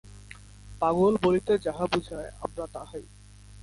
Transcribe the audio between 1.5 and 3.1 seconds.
যাহা বুঝায়, আমরা তাহাই।